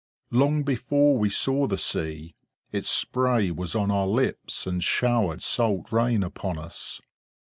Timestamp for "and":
4.65-4.83